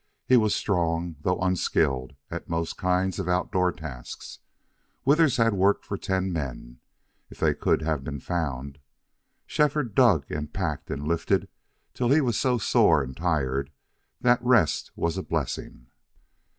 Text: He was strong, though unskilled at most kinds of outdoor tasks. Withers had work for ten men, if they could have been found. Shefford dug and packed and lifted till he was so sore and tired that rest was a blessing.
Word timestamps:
He 0.25 0.35
was 0.35 0.55
strong, 0.55 1.17
though 1.21 1.37
unskilled 1.41 2.15
at 2.31 2.49
most 2.49 2.75
kinds 2.75 3.19
of 3.19 3.27
outdoor 3.29 3.71
tasks. 3.71 4.39
Withers 5.05 5.37
had 5.37 5.53
work 5.53 5.83
for 5.83 5.95
ten 5.95 6.33
men, 6.33 6.79
if 7.29 7.37
they 7.39 7.53
could 7.53 7.83
have 7.83 8.03
been 8.03 8.19
found. 8.19 8.79
Shefford 9.45 9.93
dug 9.93 10.31
and 10.31 10.51
packed 10.51 10.89
and 10.89 11.07
lifted 11.07 11.49
till 11.93 12.09
he 12.09 12.19
was 12.19 12.35
so 12.35 12.57
sore 12.57 13.03
and 13.03 13.15
tired 13.15 13.71
that 14.21 14.43
rest 14.43 14.89
was 14.95 15.19
a 15.19 15.23
blessing. 15.23 15.85